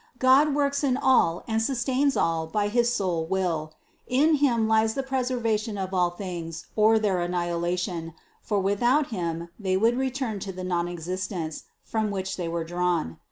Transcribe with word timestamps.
God 0.17 0.55
works 0.55 0.83
in 0.83 0.97
all 0.97 1.43
and 1.47 1.61
sustains 1.61 2.17
all 2.17 2.47
by 2.47 2.69
his 2.69 2.91
sole 2.91 3.23
will; 3.27 3.73
in 4.07 4.37
Him 4.37 4.67
lies 4.67 4.95
the 4.95 5.03
preservation 5.03 5.77
of 5.77 5.93
all 5.93 6.09
things 6.09 6.65
or 6.75 6.97
their 6.97 7.21
annihilation, 7.21 8.15
for 8.41 8.59
without 8.59 9.09
Him 9.09 9.49
they 9.59 9.77
would 9.77 9.95
return 9.99 10.39
to 10.39 10.51
the 10.51 10.63
non 10.63 10.87
existence, 10.87 11.65
from 11.83 12.09
which 12.09 12.35
they 12.35 12.47
were 12.47 12.63
drawn. 12.63 13.19